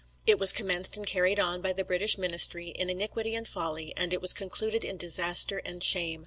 [0.25, 4.11] It was commenced and carried on by the British ministry in iniquity and folly, and
[4.15, 6.19] it was concluded in disaster and shame.